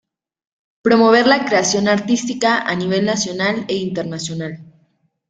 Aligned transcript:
Promover 0.81 1.27
la 1.27 1.45
creación 1.45 1.87
artística 1.87 2.57
a 2.63 2.73
nivel 2.73 3.05
nacional 3.05 3.65
e 3.67 3.75
internacional. 3.75 4.59